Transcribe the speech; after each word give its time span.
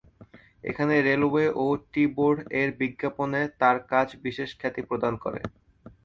এখানে 0.63 0.95
"রেলওয়ে" 1.01 1.45
ও 1.55 1.85
"tea 1.91 2.03
board" 2.15 2.37
-এর 2.49 2.69
বিজ্ঞাপনে 2.79 3.41
তার 3.61 3.77
কাজ 3.91 4.07
বিশেষ 4.25 4.49
খ্যাতি 4.59 4.81
প্রদান 4.89 5.13
করে। 5.23 5.41